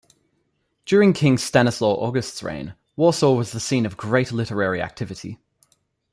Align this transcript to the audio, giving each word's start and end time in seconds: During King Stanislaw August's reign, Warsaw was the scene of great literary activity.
During 0.83 1.13
King 1.13 1.37
Stanislaw 1.37 1.93
August's 1.93 2.41
reign, 2.41 2.73
Warsaw 2.95 3.35
was 3.35 3.51
the 3.51 3.59
scene 3.59 3.85
of 3.85 3.97
great 3.97 4.31
literary 4.31 4.81
activity. 4.81 5.37